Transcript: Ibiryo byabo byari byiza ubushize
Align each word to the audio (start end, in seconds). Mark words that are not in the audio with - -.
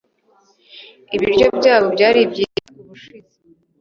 Ibiryo 1.15 1.47
byabo 1.57 1.87
byari 1.95 2.19
byiza 2.31 2.67
ubushize 2.81 3.35